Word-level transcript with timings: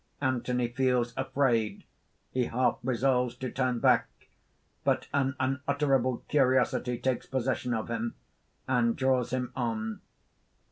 __Anthony 0.41 0.75
feels 0.75 1.13
afraid; 1.15 1.83
he 2.31 2.45
half 2.45 2.79
resolves 2.83 3.35
to 3.35 3.51
turn 3.51 3.77
back. 3.77 4.07
But 4.83 5.07
an 5.13 5.35
unutterable 5.39 6.25
curiosity 6.27 6.97
takes 6.97 7.27
possession 7.27 7.75
of 7.75 7.87
him, 7.91 8.15
and 8.67 8.95
draws 8.95 9.29
him 9.29 9.51
on. 9.55 10.01